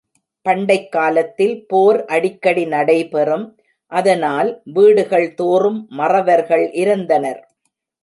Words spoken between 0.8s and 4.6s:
காலத்தில் போர் அடிக்கடி நடைபெறும், அதனால்,